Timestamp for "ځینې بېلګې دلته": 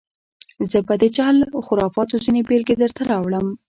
2.25-3.01